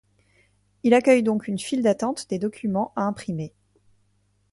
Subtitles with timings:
[0.81, 3.53] Il accueille donc une file d'attente des documents à imprimer.